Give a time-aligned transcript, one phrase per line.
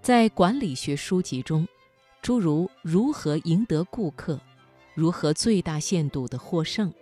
[0.00, 1.66] 在管理学书籍中，
[2.20, 4.34] 诸如《如何赢得顾客》
[4.94, 6.90] 《如何最大限度的获胜》《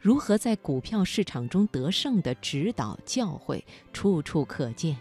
[0.00, 4.98] 如何在股票市场中得胜》的指导教诲处处可见。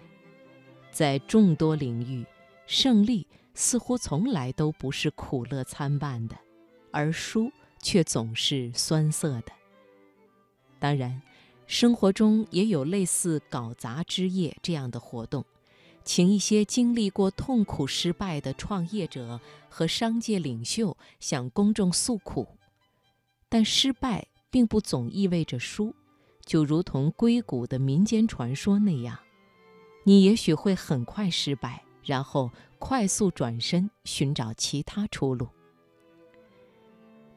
[0.91, 2.25] 在众多领域，
[2.67, 6.35] 胜利似乎从来都不是苦乐参半的，
[6.91, 7.49] 而输
[7.81, 9.58] 却总是酸涩的。
[10.79, 11.21] 当然，
[11.67, 15.45] 生活中也有类似搞砸之夜这样的活动。
[16.05, 22.47] 请一些经历过痛苦失败的创业者和商界领袖向公众诉苦，
[23.47, 25.93] 但失败并不总意味着输，
[26.45, 29.19] 就如同硅谷的民间传说那样，
[30.03, 32.49] 你也许会很快失败，然后
[32.79, 35.47] 快速转身寻找其他出路。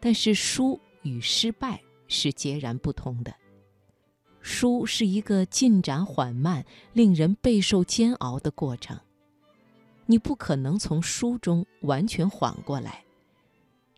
[0.01, 1.83] 但是输与失败
[2.13, 3.35] 是截然不同的。
[4.41, 8.99] 输是一个进展缓慢、令人备受煎熬的过程。
[10.07, 13.05] 你不可能从书中完全缓过来。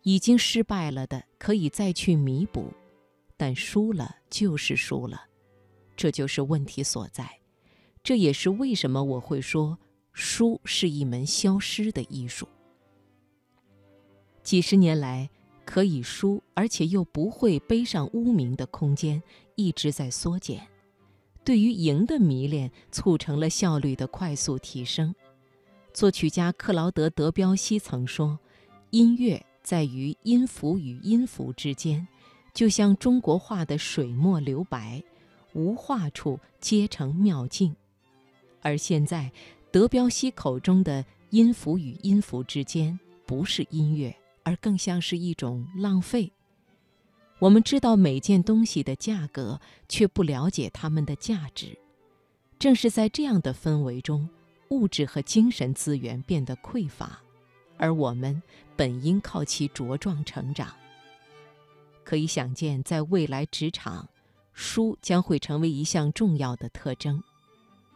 [0.03, 2.73] 已经失败了的可以再去弥补，
[3.39, 5.23] 但输了就是输了，
[5.97, 7.41] 这就是问题所在。
[8.03, 9.79] 这也是为什么我会说，
[10.13, 12.47] 输是一门消失的艺术。
[14.43, 15.31] 几十年来。
[15.65, 19.23] 可以输，而且又不会背上污名的空间
[19.57, 20.67] 一直在缩减。
[21.43, 25.15] 对于赢的迷恋，促成了效率的快速提升。
[25.93, 28.39] 作曲家克劳德·德彪西曾说
[28.91, 32.07] ：“音乐在于音符与音符之间，
[32.53, 35.03] 就像中国画的水墨留白，
[35.53, 37.77] 无画处皆成妙境。”
[38.63, 39.31] 而现在，
[39.71, 44.17] 德彪西口中的音符与音符之间，不是音乐。
[44.45, 46.33] 而更像是一种浪费。
[47.41, 51.77] 我们知道每件东西的价格，却不了解它们的价值。
[52.59, 54.29] 正是在这样的氛围中，
[54.69, 57.21] 物质和精神资源变得匮乏，
[57.77, 58.41] 而我们
[58.77, 60.73] 本应靠其茁壮成长。
[62.05, 64.09] 可以想见，在未来职场，
[64.53, 67.23] 书将会成为一项重要的特征。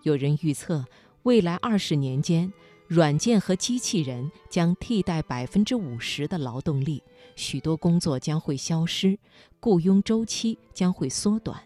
[0.03, 0.85] 有人预测，
[1.23, 2.53] 未来二十年间。
[2.89, 7.03] 软件和机器人将替代百分之五十的劳动力，
[7.37, 9.19] 许多工作将会消失，
[9.61, 11.63] 雇佣周期将会缩短。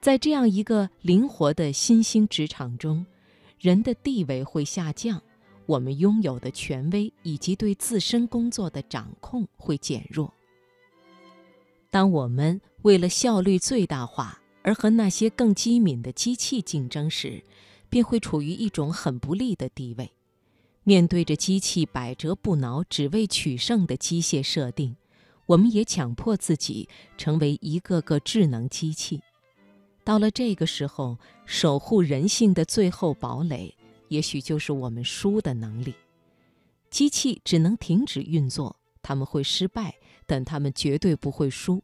[0.00, 3.04] 在这样一个灵活的新兴职场中，
[3.58, 5.20] 人的地位会下降，
[5.66, 10.32] 我们拥有的权威以及对自身工作的掌控会减弱。
[11.90, 17.42] 当我们为了效率最大化而和那些更机敏的机器竞争时，
[17.90, 20.12] 便会处于一种很不利的地位。
[20.82, 24.96] 面对着机器百折不挠、只为取胜的机械设定，
[25.44, 29.20] 我们也强迫自己成为一个个智能机器。
[30.02, 33.74] 到了这个时候，守护人性的最后堡垒，
[34.08, 35.94] 也许就是我们输的能力。
[36.88, 39.94] 机器只能停止运作，他们会失败，
[40.26, 41.82] 但他们绝对不会输。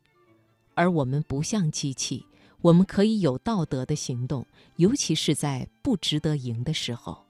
[0.75, 2.25] 而我们不像机器。
[2.67, 4.45] 我们可以有道德的行动，
[4.75, 7.25] 尤其是在不值得赢的时候。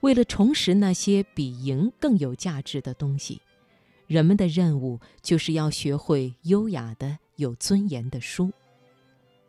[0.00, 3.40] 为了重拾那些比赢更有价值的东西，
[4.06, 8.52] 人们的任务就是要学会优雅的、有尊严的输。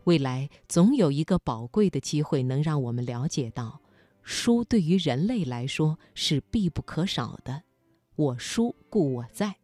[0.05, 3.81] 未来总有一个宝贵的机会，能让我们了解到，
[4.21, 7.63] 输对于人类来说是必不可少的。
[8.15, 9.55] 我输故我在。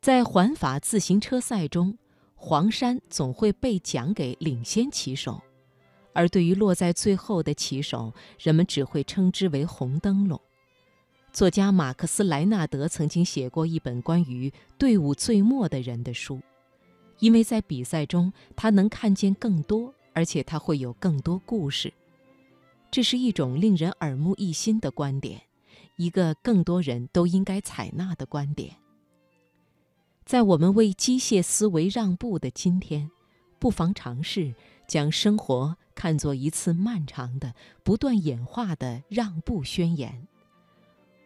[0.00, 1.98] 在环法自行车赛中。
[2.42, 5.38] 黄山总会被奖给领先骑手，
[6.14, 10.40] 而对于落在最后的骑手，人们只会称之为红灯笼。
[11.34, 16.40] 作家马克思莱纳德曾经写过一本关于队伍最末的人的书，
[17.18, 21.92] 因为在比赛中他能看见更多，而且他会有更多故事。
[22.90, 25.42] 这是一种令人耳目一新的观点，
[25.96, 28.74] 一个更多人都应该采纳的观点。
[30.30, 33.10] 在我们为机械思维让步的今天，
[33.58, 34.54] 不妨尝试
[34.86, 40.28] 将生活看作一次漫长的、不断演化的让步宣言。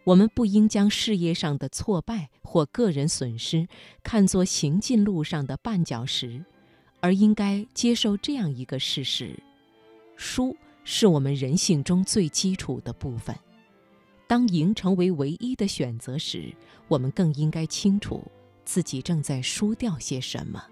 [0.05, 3.69] 我们不应将事业上的挫败或个人损失
[4.03, 6.43] 看作行进路上的绊脚石，
[7.01, 9.39] 而应该接受这样一个事实：
[10.17, 13.37] 输是我们人性中最基础的部分。
[14.27, 16.55] 当赢成为唯一的选择时，
[16.89, 18.25] 我们更应该清楚。
[18.65, 20.63] 自己正在输掉些什么？